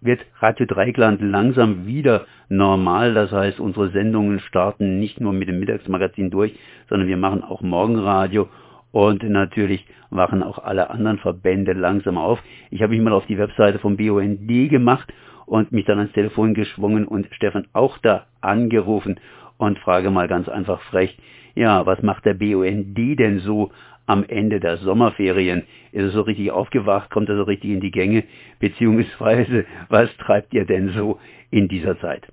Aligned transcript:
wird 0.00 0.20
Radio 0.40 0.66
Dreigland 0.66 1.20
langsam 1.20 1.86
wieder 1.86 2.26
normal. 2.48 3.14
Das 3.14 3.32
heißt, 3.32 3.60
unsere 3.60 3.90
Sendungen 3.90 4.40
starten 4.40 4.98
nicht 4.98 5.20
nur 5.20 5.32
mit 5.32 5.48
dem 5.48 5.60
Mittagsmagazin 5.60 6.30
durch, 6.30 6.58
sondern 6.88 7.08
wir 7.08 7.16
machen 7.16 7.42
auch 7.42 7.60
Morgenradio 7.62 8.48
und 8.92 9.22
natürlich 9.22 9.86
wachen 10.10 10.42
auch 10.42 10.58
alle 10.58 10.90
anderen 10.90 11.18
Verbände 11.18 11.72
langsam 11.72 12.18
auf. 12.18 12.42
Ich 12.70 12.82
habe 12.82 12.92
mich 12.94 13.02
mal 13.02 13.12
auf 13.12 13.26
die 13.26 13.38
Webseite 13.38 13.78
vom 13.78 13.96
BUND 13.96 14.48
gemacht 14.70 15.12
und 15.46 15.72
mich 15.72 15.84
dann 15.84 15.98
ans 15.98 16.12
Telefon 16.12 16.54
geschwungen 16.54 17.06
und 17.06 17.28
Stefan 17.32 17.66
auch 17.72 17.98
da 17.98 18.26
angerufen 18.40 19.20
und 19.58 19.78
frage 19.78 20.10
mal 20.10 20.28
ganz 20.28 20.48
einfach 20.48 20.80
frech, 20.82 21.16
ja, 21.54 21.84
was 21.86 22.02
macht 22.02 22.24
der 22.24 22.34
BUND 22.34 22.96
denn 22.96 23.40
so 23.40 23.70
am 24.06 24.24
Ende 24.26 24.60
der 24.60 24.76
Sommerferien? 24.78 25.64
Ist 25.92 26.02
er 26.02 26.10
so 26.10 26.22
richtig 26.22 26.50
aufgewacht? 26.50 27.10
Kommt 27.10 27.28
er 27.28 27.36
so 27.36 27.44
richtig 27.44 27.70
in 27.70 27.80
die 27.80 27.90
Gänge? 27.90 28.24
Beziehungsweise, 28.58 29.64
was 29.88 30.14
treibt 30.18 30.52
ihr 30.54 30.64
denn 30.64 30.90
so 30.90 31.18
in 31.50 31.68
dieser 31.68 31.98
Zeit? 32.00 32.26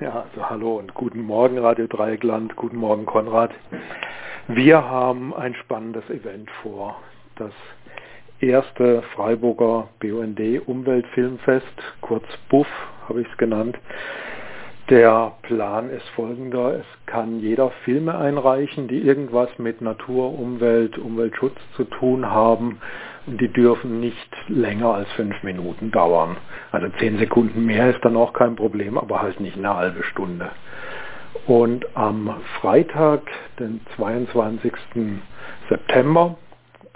Ja, 0.00 0.24
also 0.28 0.50
hallo 0.50 0.78
und 0.78 0.92
guten 0.94 1.22
Morgen 1.22 1.58
Radio 1.58 1.86
Dreieckland, 1.86 2.56
guten 2.56 2.76
Morgen 2.76 3.06
Konrad. 3.06 3.52
Wir 4.48 4.82
haben 4.82 5.32
ein 5.32 5.54
spannendes 5.54 6.04
Event 6.10 6.50
vor. 6.62 7.00
Das 7.36 7.52
erste 8.40 9.02
Freiburger 9.14 9.88
BUND 10.00 10.40
Umweltfilmfest, 10.66 11.82
kurz 12.00 12.24
BUF 12.48 12.66
habe 13.08 13.20
ich 13.20 13.28
es 13.30 13.36
genannt, 13.38 13.78
der 14.90 15.32
Plan 15.42 15.90
ist 15.90 16.08
folgender. 16.10 16.74
Es 16.74 16.86
kann 17.06 17.40
jeder 17.40 17.70
Filme 17.84 18.16
einreichen, 18.16 18.88
die 18.88 18.98
irgendwas 19.00 19.48
mit 19.58 19.80
Natur, 19.80 20.38
Umwelt, 20.38 20.98
Umweltschutz 20.98 21.56
zu 21.76 21.84
tun 21.84 22.30
haben. 22.30 22.80
Und 23.26 23.40
die 23.40 23.52
dürfen 23.52 24.00
nicht 24.00 24.30
länger 24.48 24.94
als 24.94 25.10
fünf 25.12 25.42
Minuten 25.42 25.90
dauern. 25.90 26.36
Also 26.72 26.88
zehn 26.98 27.18
Sekunden 27.18 27.64
mehr 27.64 27.90
ist 27.90 28.04
dann 28.04 28.16
auch 28.16 28.34
kein 28.34 28.56
Problem, 28.56 28.98
aber 28.98 29.22
halt 29.22 29.40
nicht 29.40 29.56
eine 29.56 29.74
halbe 29.74 30.02
Stunde. 30.04 30.50
Und 31.46 31.86
am 31.96 32.36
Freitag, 32.60 33.22
den 33.58 33.80
22. 33.96 34.72
September, 35.68 36.36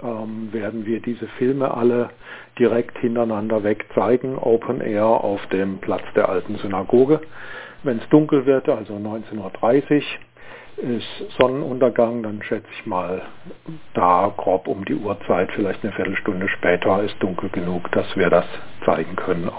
ähm, 0.01 0.49
werden 0.51 0.85
wir 0.85 1.01
diese 1.01 1.27
Filme 1.39 1.73
alle 1.73 2.09
direkt 2.57 2.97
hintereinander 2.99 3.63
weg 3.63 3.85
zeigen, 3.95 4.37
Open 4.37 4.81
Air 4.81 5.05
auf 5.05 5.45
dem 5.47 5.79
Platz 5.79 6.03
der 6.15 6.29
alten 6.29 6.57
Synagoge. 6.57 7.21
Wenn 7.83 7.99
es 7.99 8.09
dunkel 8.09 8.45
wird, 8.45 8.67
also 8.67 8.93
19.30 8.95 9.95
Uhr, 9.95 10.01
ist 10.77 11.07
Sonnenuntergang, 11.37 12.23
dann 12.23 12.41
schätze 12.41 12.67
ich 12.79 12.85
mal 12.85 13.21
da 13.93 14.33
grob 14.35 14.67
um 14.67 14.85
die 14.85 14.95
Uhrzeit, 14.95 15.51
vielleicht 15.53 15.83
eine 15.83 15.91
Viertelstunde 15.93 16.47
später, 16.49 17.03
ist 17.03 17.15
dunkel 17.19 17.49
genug, 17.49 17.91
dass 17.91 18.15
wir 18.15 18.29
das 18.29 18.45
zeigen 18.85 19.15
können. 19.15 19.49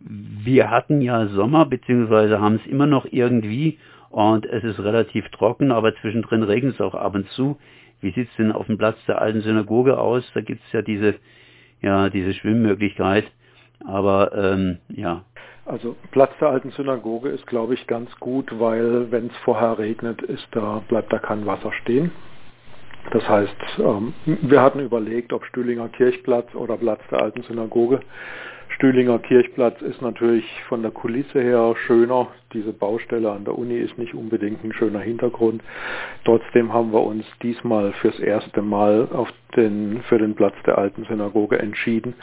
Wir 0.00 0.70
hatten 0.70 1.00
ja 1.00 1.26
Sommer, 1.28 1.66
beziehungsweise 1.66 2.40
haben 2.40 2.56
es 2.56 2.70
immer 2.70 2.86
noch 2.86 3.06
irgendwie 3.10 3.78
und 4.10 4.46
es 4.46 4.64
ist 4.64 4.78
relativ 4.80 5.28
trocken, 5.30 5.72
aber 5.72 5.94
zwischendrin 5.96 6.42
regnet 6.42 6.74
es 6.74 6.80
auch 6.80 6.94
ab 6.94 7.14
und 7.14 7.28
zu. 7.30 7.58
Wie 8.00 8.12
sieht 8.12 8.28
es 8.30 8.36
denn 8.36 8.52
auf 8.52 8.66
dem 8.66 8.78
Platz 8.78 8.96
der 9.06 9.20
alten 9.20 9.40
Synagoge 9.40 9.98
aus? 9.98 10.24
Da 10.34 10.40
gibt 10.40 10.62
es 10.64 10.72
ja 10.72 10.82
diese, 10.82 11.16
ja, 11.82 12.08
diese 12.10 12.32
Schwimmmöglichkeit. 12.32 13.24
Aber 13.84 14.32
ähm, 14.34 14.78
ja, 14.88 15.24
also 15.68 15.96
Platz 16.10 16.32
der 16.40 16.48
alten 16.48 16.70
Synagoge 16.70 17.28
ist, 17.28 17.46
glaube 17.46 17.74
ich, 17.74 17.86
ganz 17.86 18.10
gut, 18.20 18.58
weil 18.58 19.10
wenn 19.10 19.26
es 19.26 19.36
vorher 19.44 19.78
regnet, 19.78 20.22
ist 20.22 20.46
da, 20.52 20.82
bleibt 20.88 21.12
da 21.12 21.18
kein 21.18 21.46
Wasser 21.46 21.72
stehen. 21.82 22.10
Das 23.10 23.26
heißt, 23.28 23.56
ähm, 23.78 24.12
wir 24.24 24.60
hatten 24.60 24.80
überlegt, 24.80 25.32
ob 25.32 25.44
Stühlinger 25.46 25.88
Kirchplatz 25.88 26.54
oder 26.54 26.76
Platz 26.76 27.00
der 27.10 27.22
alten 27.22 27.42
Synagoge. 27.42 28.00
Stühlinger 28.70 29.18
Kirchplatz 29.18 29.80
ist 29.82 30.02
natürlich 30.02 30.44
von 30.68 30.82
der 30.82 30.90
Kulisse 30.90 31.40
her 31.40 31.74
schöner. 31.86 32.28
Diese 32.52 32.72
Baustelle 32.72 33.30
an 33.30 33.44
der 33.44 33.56
Uni 33.58 33.76
ist 33.76 33.98
nicht 33.98 34.14
unbedingt 34.14 34.62
ein 34.62 34.72
schöner 34.72 35.00
Hintergrund. 35.00 35.62
Trotzdem 36.24 36.72
haben 36.72 36.92
wir 36.92 37.02
uns 37.02 37.24
diesmal 37.42 37.92
fürs 37.94 38.20
erste 38.20 38.62
Mal 38.62 39.08
den, 39.56 40.02
für 40.08 40.18
den 40.18 40.34
Platz 40.34 40.54
der 40.66 40.78
alten 40.78 41.04
Synagoge 41.04 41.58
entschieden, 41.58 42.14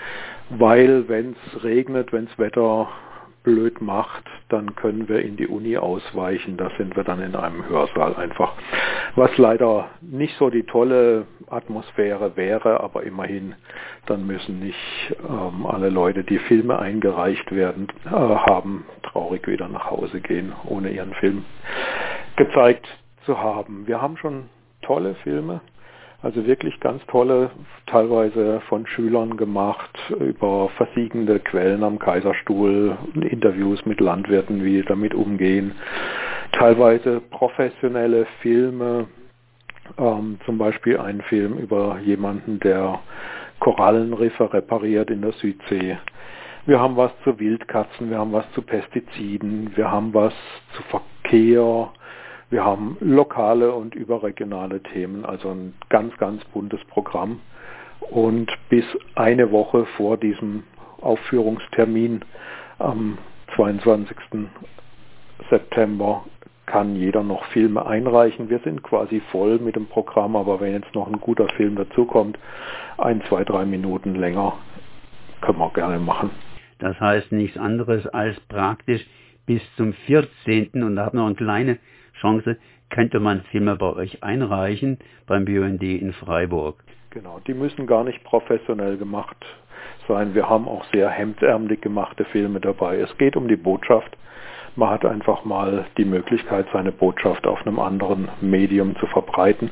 weil 0.50 1.10
wenn 1.10 1.36
es 1.48 1.64
regnet, 1.64 2.14
wenn 2.14 2.26
das 2.26 2.40
Wetter 2.40 2.90
blöd 3.46 3.80
macht, 3.80 4.26
dann 4.50 4.76
können 4.76 5.08
wir 5.08 5.22
in 5.22 5.38
die 5.38 5.48
Uni 5.48 5.78
ausweichen. 5.78 6.58
Da 6.58 6.70
sind 6.78 6.96
wir 6.96 7.04
dann 7.04 7.22
in 7.22 7.36
einem 7.36 7.70
Hörsaal 7.70 8.16
einfach. 8.16 8.54
Was 9.16 9.38
leider 9.38 9.90
nicht 10.02 10.36
so 10.38 10.50
die 10.50 10.64
tolle 10.64 11.28
Atmosphäre 11.48 12.36
wäre, 12.36 12.82
aber 12.82 13.04
immerhin, 13.04 13.56
dann 14.08 14.28
müssen 14.28 14.60
nicht 14.60 15.16
ähm, 15.30 15.66
alle 15.66 15.90
Leute, 15.90 16.24
die 16.24 16.40
Filme 16.40 16.80
eingereicht 16.80 17.52
werden, 17.52 17.88
äh, 18.06 18.10
haben, 18.10 18.86
traurig 19.04 19.48
wieder 19.48 19.70
nach 19.70 19.90
Hause 19.92 20.20
gehen, 20.20 20.52
ohne 20.66 20.90
ihren 20.90 21.14
Film 21.14 21.46
gezeigt 22.36 22.88
zu 23.26 23.40
haben. 23.40 23.88
Wir 23.88 24.02
haben 24.02 24.18
schon 24.18 24.50
tolle 24.82 25.16
Filme 25.24 25.62
also 26.26 26.48
wirklich 26.48 26.80
ganz 26.80 27.06
tolle, 27.06 27.52
teilweise 27.86 28.60
von 28.68 28.88
Schülern 28.88 29.38
gemacht, 29.38 29.96
über 30.20 30.70
versiegende 30.70 31.40
Quellen 31.40 31.84
am 31.84 32.00
Kaiserstuhl, 32.00 32.98
Interviews 33.14 33.86
mit 33.86 34.02
Landwirten, 34.02 34.66
wie 34.66 34.82
damit 34.82 35.14
umgehen, 35.14 35.76
teilweise 36.52 37.22
professionelle 37.30 38.26
Filme, 38.42 39.08
ähm, 40.00 40.40
zum 40.48 40.58
Beispiel 40.58 40.98
ein 40.98 41.22
Film 41.22 41.60
über 41.60 42.00
jemanden, 42.00 42.60
der 42.60 43.02
Korallenriffe 43.60 44.52
repariert 44.52 45.12
in 45.12 45.22
der 45.22 45.34
Südsee. 45.34 46.00
Wir 46.66 46.80
haben 46.80 46.98
was 46.98 47.12
zu 47.24 47.40
Wildkatzen, 47.40 48.10
wir 48.10 48.18
haben 48.18 48.34
was 48.34 48.52
zu 48.54 48.64
Pestiziden, 48.64 49.74
wir 49.76 49.92
haben 49.92 50.12
was 50.12 50.34
zu 50.76 50.82
Verkehr, 50.90 51.92
wir 52.56 52.64
haben 52.64 52.96
lokale 53.02 53.74
und 53.74 53.96
überregionale 53.96 54.82
Themen, 54.82 55.26
also 55.26 55.50
ein 55.50 55.74
ganz, 55.90 56.16
ganz 56.16 56.42
buntes 56.46 56.80
Programm. 56.86 57.42
Und 58.00 58.50
bis 58.70 58.86
eine 59.16 59.52
Woche 59.52 59.86
vor 59.98 60.16
diesem 60.16 60.64
Aufführungstermin 61.02 62.22
am 62.80 63.18
22. 63.58 64.16
September 65.50 66.24
kann 66.66 66.96
jeder 66.96 67.24
noch 67.24 67.44
Filme 67.48 67.86
einreichen. 67.86 68.50
Wir 68.50 68.60
sind 68.60 68.84
quasi 68.84 69.22
voll 69.34 69.60
mit 69.60 69.76
dem 69.76 69.88
Programm, 69.88 70.38
aber 70.38 70.62
wenn 70.62 70.72
jetzt 70.72 70.96
noch 70.96 71.08
ein 71.08 71.20
guter 71.20 71.50
Film 71.58 71.76
dazukommt, 71.76 72.40
ein, 72.98 73.22
zwei, 73.28 73.44
drei 73.44 73.66
Minuten 73.66 74.16
länger, 74.16 74.54
können 75.42 75.60
wir 75.60 75.72
gerne 75.72 76.00
machen. 76.00 76.30
Das 76.80 76.98
heißt 77.02 77.34
nichts 77.34 77.58
anderes 77.58 78.08
als 78.08 78.40
praktisch 78.48 79.06
bis 79.46 79.62
zum 79.76 79.92
14. 79.92 80.84
und 80.84 80.96
da 80.96 81.08
hat 81.08 81.14
noch 81.14 81.26
eine 81.26 81.36
kleine 81.36 81.80
Chance, 82.26 82.58
könnte 82.90 83.20
man 83.20 83.42
Filme 83.52 83.76
bei 83.76 83.94
euch 83.94 84.24
einreichen 84.24 84.98
beim 85.28 85.46
BUND 85.46 85.84
in 85.84 86.12
Freiburg. 86.14 86.84
Genau, 87.12 87.40
die 87.46 87.54
müssen 87.54 87.86
gar 87.86 88.04
nicht 88.04 88.24
professionell 88.24 88.98
gemacht 88.98 89.38
sein. 90.08 90.34
Wir 90.34 90.50
haben 90.50 90.68
auch 90.68 90.84
sehr 90.92 91.10
hemdärmlich 91.10 91.82
gemachte 91.82 92.26
Filme 92.26 92.60
dabei. 92.60 92.98
Es 92.98 93.16
geht 93.20 93.36
um 93.36 93.48
die 93.48 93.56
Botschaft. 93.56 94.18
Man 94.76 94.90
hat 94.90 95.06
einfach 95.06 95.46
mal 95.46 95.86
die 95.98 96.06
Möglichkeit, 96.06 96.66
seine 96.74 96.92
Botschaft 96.92 97.46
auf 97.46 97.62
einem 97.66 97.80
anderen 97.80 98.28
Medium 98.42 98.96
zu 98.98 99.06
verbreiten. 99.06 99.70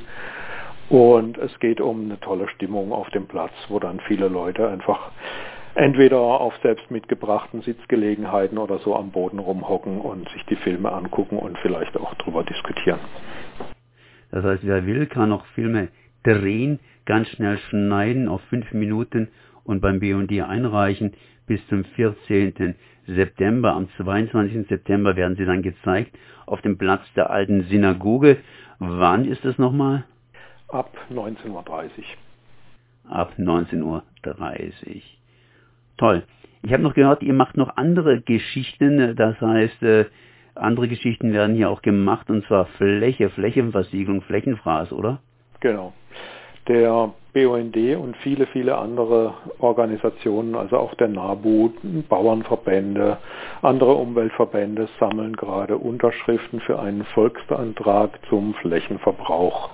Und 0.90 1.40
es 1.40 1.60
geht 1.60 1.82
um 1.82 2.06
eine 2.06 2.20
tolle 2.20 2.48
Stimmung 2.50 2.92
auf 2.92 3.10
dem 3.10 3.26
Platz, 3.26 3.54
wo 3.68 3.80
dann 3.80 4.00
viele 4.02 4.28
Leute 4.28 4.70
einfach 4.70 5.10
entweder 5.76 6.20
auf 6.20 6.54
selbst 6.62 6.90
mitgebrachten 6.92 7.62
Sitzgelegenheiten 7.62 8.58
oder 8.58 8.80
so 8.80 8.96
am 8.96 9.12
Boden 9.12 9.40
rumhocken 9.40 10.00
und 10.00 10.30
sich 10.30 10.44
die 10.46 10.56
Filme 10.56 10.92
angucken 10.92 11.38
und 11.38 11.58
vielleicht 11.60 11.98
auch 11.98 12.14
drüber 12.16 12.44
diskutieren. 12.44 13.00
Das 14.32 14.44
heißt, 14.44 14.66
wer 14.66 14.86
will, 14.86 15.06
kann 15.08 15.32
auch 15.32 15.46
Filme 15.48 15.90
drehen, 16.24 16.80
ganz 17.06 17.28
schnell 17.30 17.58
schneiden 17.70 18.28
auf 18.28 18.42
fünf 18.50 18.72
Minuten 18.74 19.30
und 19.64 19.82
beim 19.82 20.00
B&D 20.00 20.42
einreichen 20.42 21.14
bis 21.48 21.66
zum 21.68 21.84
14. 21.84 22.76
September. 23.08 23.74
Am 23.74 23.90
22. 23.98 24.68
September 24.68 25.16
werden 25.16 25.36
sie 25.36 25.46
dann 25.46 25.62
gezeigt 25.62 26.18
auf 26.46 26.62
dem 26.62 26.78
Platz 26.78 27.02
der 27.16 27.30
alten 27.30 27.64
Synagoge. 27.64 28.38
Wann 28.80 29.26
ist 29.26 29.44
das 29.46 29.58
nochmal? 29.58 30.06
Ab 30.68 30.96
19.30 31.12 31.50
Uhr. 31.52 31.64
Ab 33.10 33.34
19.30 33.38 33.84
Uhr. 33.84 34.04
Toll. 36.04 36.24
Ich 36.64 36.74
habe 36.74 36.84
noch 36.84 36.96
gehört, 36.96 37.24
ihr 37.24 37.32
macht 37.32 37.56
noch 37.56 37.78
andere 37.78 38.20
Geschichten, 38.20 39.16
das 39.16 39.40
heißt, 39.40 39.82
äh, 39.84 40.04
andere 40.54 40.90
Geschichten 40.90 41.32
werden 41.32 41.56
hier 41.56 41.70
auch 41.70 41.82
gemacht, 41.82 42.30
und 42.30 42.46
zwar 42.46 42.66
Fläche, 42.76 43.30
Flächenversiegelung, 43.30 44.22
Flächenfraß, 44.24 44.92
oder? 44.92 45.22
Genau. 45.62 45.94
Der 46.68 47.14
BUND 47.34 47.78
und 47.96 48.18
viele, 48.18 48.48
viele 48.48 48.78
andere 48.78 49.34
Organisationen, 49.60 50.56
also 50.56 50.76
auch 50.76 50.94
der 50.96 51.08
NABU, 51.08 51.72
Bauernverbände, 52.10 53.16
andere 53.62 53.94
Umweltverbände 53.94 54.90
sammeln 55.00 55.38
gerade 55.38 55.78
Unterschriften 55.78 56.60
für 56.60 56.82
einen 56.82 57.06
Volksantrag 57.14 58.20
zum 58.28 58.56
Flächenverbrauch. 58.56 59.70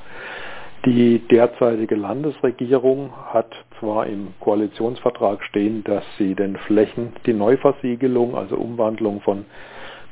Die 0.85 1.27
derzeitige 1.27 1.95
Landesregierung 1.95 3.11
hat 3.33 3.51
zwar 3.79 4.07
im 4.07 4.33
Koalitionsvertrag 4.39 5.43
stehen, 5.43 5.83
dass 5.83 6.03
sie 6.17 6.35
den 6.35 6.57
Flächen, 6.57 7.13
die 7.25 7.33
Neuversiegelung, 7.33 8.35
also 8.35 8.55
Umwandlung 8.55 9.21
von 9.21 9.45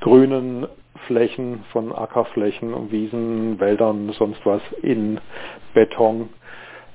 grünen 0.02 0.68
Flächen, 1.06 1.64
von 1.72 1.94
Ackerflächen, 1.94 2.92
Wiesen, 2.92 3.60
Wäldern, 3.60 4.12
sonst 4.18 4.46
was 4.46 4.62
in 4.82 5.20
Beton 5.74 6.30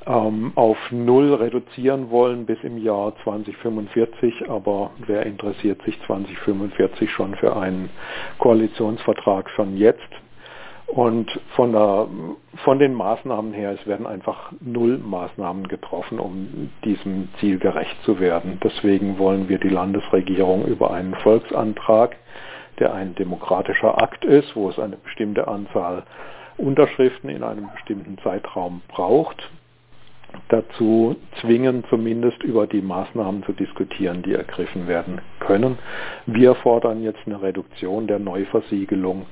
ähm, 0.07 0.53
auf 0.55 0.77
Null 0.91 1.35
reduzieren 1.35 2.11
wollen 2.11 2.47
bis 2.47 2.59
im 2.63 2.79
Jahr 2.79 3.15
2045. 3.25 4.51
Aber 4.51 4.91
wer 5.07 5.25
interessiert 5.27 5.83
sich 5.83 5.99
2045 6.07 7.11
schon 7.11 7.35
für 7.37 7.57
einen 7.57 7.91
Koalitionsvertrag 8.39 9.49
schon 9.51 9.77
jetzt? 9.77 10.01
Und 10.87 11.31
von, 11.57 11.73
der, 11.73 12.07
von 12.65 12.79
den 12.79 12.93
Maßnahmen 12.93 13.53
her, 13.53 13.73
es 13.73 13.87
werden 13.87 14.07
einfach 14.07 14.53
null 14.61 14.99
Maßnahmen 14.99 15.69
getroffen, 15.69 16.19
um 16.19 16.71
diesem 16.85 17.29
Ziel 17.41 17.59
gerecht 17.59 17.97
zu 18.05 18.21
werden. 18.21 18.61
Deswegen 18.63 19.19
wollen 19.19 19.49
wir 19.49 19.59
die 19.59 19.71
Landesregierung 19.71 20.67
über 20.67 20.91
einen 20.91 21.15
Volksantrag, 21.15 22.17
der 22.79 22.93
ein 22.93 23.15
demokratischer 23.15 24.03
Akt 24.03 24.25
ist, 24.25 24.55
wo 24.55 24.69
es 24.69 24.79
eine 24.79 24.97
bestimmte 24.97 25.49
Anzahl 25.49 26.05
Unterschriften 26.59 27.31
in 27.31 27.43
einem 27.43 27.69
bestimmten 27.73 28.19
Zeitraum 28.19 28.83
braucht, 28.89 29.51
dazu 30.49 31.17
zwingen, 31.41 31.85
zumindest 31.89 32.43
über 32.43 32.67
die 32.67 32.83
Maßnahmen 32.83 33.43
zu 33.45 33.53
diskutieren, 33.53 34.23
die 34.23 34.35
ergriffen 34.35 34.87
werden 34.89 35.21
können. 35.41 35.79
Wir 36.27 36.55
fordern 36.55 37.03
jetzt 37.03 37.21
eine 37.27 37.41
Reduktion 37.41 38.07
der 38.07 38.19
Neuversiegelung 38.19 39.27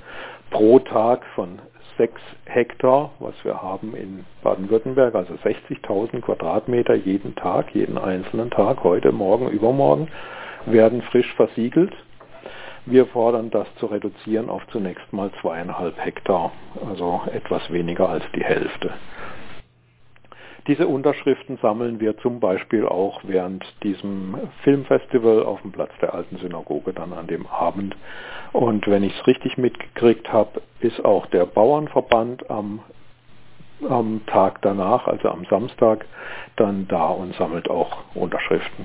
pro 0.51 0.79
Tag 0.81 1.25
von 1.35 1.59
6 1.99 2.21
Hektar, 2.47 3.11
was 3.19 3.35
wir 3.45 3.63
haben 3.63 3.95
in 3.95 4.25
Baden-Württemberg, 4.43 5.15
also 5.15 5.35
60.000 5.35 6.23
Quadratmeter 6.23 6.95
jeden 6.95 7.35
Tag, 7.35 7.75
jeden 7.75 7.99
einzelnen 7.99 8.51
Tag, 8.51 8.83
heute, 8.85 9.13
morgen, 9.13 9.49
übermorgen, 9.51 10.09
werden 10.67 11.03
frisch 11.03 11.33
versiegelt. 11.35 11.93
Wir 12.87 13.05
fordern 13.07 13.51
das 13.51 13.67
zu 13.77 13.87
reduzieren 13.87 14.49
auf 14.49 14.67
zunächst 14.69 15.13
mal 15.13 15.31
zweieinhalb 15.43 16.03
Hektar, 16.03 16.53
also 16.89 17.21
etwas 17.33 17.71
weniger 17.71 18.09
als 18.09 18.25
die 18.35 18.43
Hälfte. 18.43 18.93
Diese 20.67 20.87
Unterschriften 20.87 21.59
sammeln 21.63 22.01
wir 22.01 22.17
zum 22.19 22.39
Beispiel 22.39 22.87
auch 22.87 23.23
während 23.25 23.65
diesem 23.83 24.37
Filmfestival 24.63 25.43
auf 25.43 25.63
dem 25.63 25.73
Platz 25.73 25.91
der 26.01 26.15
alten 26.15 26.37
Synagoge 26.37 26.93
dann 26.93 27.13
an 27.13 27.27
dem 27.27 27.47
Abend. 27.47 27.97
Und 28.53 28.87
wenn 28.87 29.03
ich 29.03 29.19
es 29.19 29.27
richtig 29.27 29.59
mitgekriegt 29.59 30.33
habe, 30.33 30.61
ist 30.81 31.05
auch 31.05 31.27
der 31.27 31.47
Bauernverband 31.47 32.51
am, 32.51 32.81
am 33.89 34.21
Tag 34.27 34.61
danach, 34.63 35.07
also 35.07 35.31
am 35.31 35.45
Samstag, 35.47 36.05
dann 36.57 36.87
da 36.89 37.09
und 37.09 37.35
sammelt 37.37 37.71
auch 37.71 38.05
Unterschriften 38.15 38.85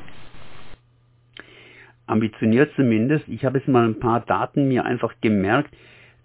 ambitioniert 2.07 2.71
zumindest. 2.75 3.27
Ich 3.27 3.45
habe 3.45 3.57
jetzt 3.57 3.67
mal 3.67 3.85
ein 3.85 3.99
paar 3.99 4.21
Daten 4.21 4.67
mir 4.67 4.85
einfach 4.85 5.13
gemerkt. 5.21 5.73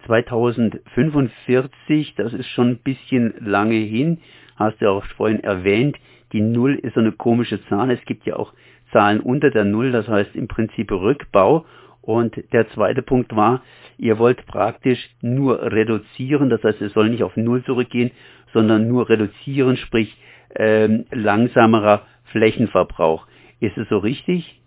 2045, 0.06 2.14
das 2.14 2.32
ist 2.32 2.48
schon 2.48 2.70
ein 2.70 2.78
bisschen 2.78 3.34
lange 3.40 3.76
hin 3.76 4.20
hast 4.60 4.80
du 4.80 4.88
auch 4.88 5.04
vorhin 5.16 5.42
erwähnt, 5.42 5.96
die 6.32 6.40
Null 6.40 6.76
ist 6.76 6.94
so 6.94 7.00
eine 7.00 7.12
komische 7.12 7.64
Zahl. 7.66 7.90
Es 7.90 8.04
gibt 8.04 8.24
ja 8.26 8.36
auch 8.36 8.52
Zahlen 8.92 9.20
unter 9.20 9.50
der 9.50 9.64
Null, 9.64 9.90
das 9.90 10.06
heißt 10.06 10.36
im 10.36 10.48
Prinzip 10.48 10.92
Rückbau. 10.92 11.64
Und 12.02 12.34
der 12.52 12.68
zweite 12.70 13.02
Punkt 13.02 13.34
war, 13.34 13.62
ihr 13.98 14.18
wollt 14.18 14.46
praktisch 14.46 14.98
nur 15.20 15.60
reduzieren, 15.60 16.48
das 16.48 16.62
heißt, 16.62 16.80
es 16.80 16.92
soll 16.92 17.10
nicht 17.10 17.22
auf 17.22 17.36
Null 17.36 17.62
zurückgehen, 17.64 18.10
sondern 18.52 18.88
nur 18.88 19.08
reduzieren, 19.08 19.76
sprich 19.76 20.16
ähm, 20.54 21.04
langsamerer 21.10 22.06
Flächenverbrauch. 22.32 23.26
Ist 23.60 23.76
es 23.76 23.88
so 23.88 23.98
richtig? 23.98 24.59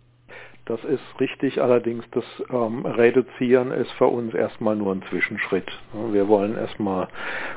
Das 0.66 0.82
ist 0.86 1.04
richtig, 1.20 1.62
allerdings 1.62 2.06
das 2.12 2.24
ähm, 2.50 2.86
Reduzieren 2.86 3.72
ist 3.72 3.92
für 3.94 4.08
uns 4.08 4.34
erstmal 4.34 4.78
nur 4.78 4.94
ein 4.94 5.04
Zwischenschritt. 5.10 5.70
Wir 6.12 6.30
wollen 6.30 6.56
erstmal 6.58 7.10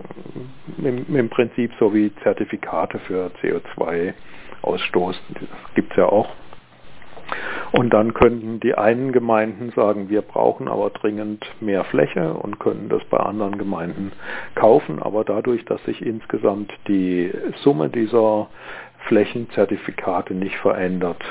im, 0.79 1.07
im, 1.15 1.31
Prinzip 1.31 1.71
so 1.79 1.95
wie 1.95 2.13
Zertifikate 2.25 2.99
für 2.99 3.31
CO2-Ausstoß, 3.41 5.15
das 5.35 5.75
gibt 5.77 5.93
es 5.93 5.99
ja 5.99 6.07
auch 6.07 6.29
und 7.73 7.91
dann 7.93 8.15
könnten 8.15 8.59
die 8.59 8.75
einen 8.75 9.13
Gemeinden 9.13 9.71
sagen, 9.77 10.09
wir 10.09 10.23
brauchen 10.23 10.67
aber 10.67 10.91
dringend 10.91 11.45
mehr 11.61 11.85
Fläche 11.85 12.35
und 12.35 12.59
können 12.59 12.89
das 12.89 13.05
bei 13.05 13.19
anderen 13.19 13.59
Gemeinden 13.59 14.13
kaufen. 14.57 15.01
Aber 15.01 15.25
dadurch, 15.25 15.65
dass 15.67 15.83
sich 15.85 16.05
insgesamt 16.05 16.73
die 16.89 17.33
Summe 17.63 17.89
dieser 17.89 18.49
Flächenzertifikate 19.07 20.35
nicht 20.35 20.57
verändert, 20.57 21.23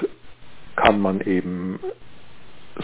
kann 0.77 1.01
man 1.01 1.19
eben 1.21 1.79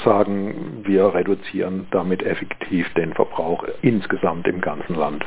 sagen, 0.04 0.84
wir 0.84 1.14
reduzieren 1.14 1.88
damit 1.92 2.24
effektiv 2.24 2.92
den 2.96 3.14
Verbrauch 3.14 3.64
insgesamt 3.82 4.48
im 4.48 4.60
ganzen 4.60 4.96
Land. 4.96 5.24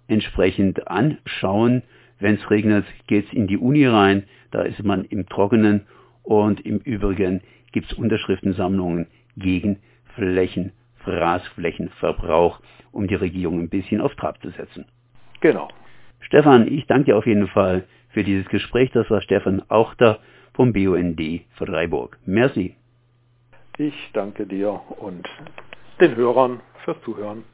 entsprechend 0.06 0.86
anschauen. 0.88 1.82
Wenn 2.20 2.36
es 2.36 2.50
regnet, 2.50 2.84
geht 3.06 3.26
es 3.26 3.32
in 3.32 3.46
die 3.46 3.58
Uni 3.58 3.86
rein. 3.86 4.24
Da 4.50 4.62
ist 4.62 4.82
man 4.84 5.04
im 5.04 5.26
Trockenen. 5.28 5.86
Und 6.22 6.64
im 6.64 6.78
Übrigen 6.78 7.42
gibt 7.72 7.90
es 7.90 7.98
Unterschriftensammlungen 7.98 9.06
gegen 9.36 9.78
Flächen, 10.14 10.72
Fraßflächenverbrauch, 11.04 12.60
um 12.92 13.08
die 13.08 13.14
Regierung 13.14 13.60
ein 13.60 13.68
bisschen 13.68 14.00
auf 14.00 14.14
Trab 14.14 14.40
zu 14.40 14.50
setzen. 14.50 14.86
Genau. 15.40 15.68
Stefan, 16.24 16.66
ich 16.68 16.86
danke 16.86 17.06
dir 17.06 17.16
auf 17.16 17.26
jeden 17.26 17.48
Fall 17.48 17.84
für 18.10 18.24
dieses 18.24 18.46
Gespräch. 18.48 18.90
Das 18.92 19.08
war 19.10 19.20
Stefan 19.20 19.62
Auchter 19.68 20.20
vom 20.54 20.72
BUND 20.72 21.20
Freiburg. 21.56 22.18
Merci. 22.24 22.76
Ich 23.76 24.10
danke 24.12 24.46
dir 24.46 24.80
und 25.00 25.28
den 26.00 26.16
Hörern 26.16 26.60
fürs 26.84 27.00
Zuhören. 27.02 27.44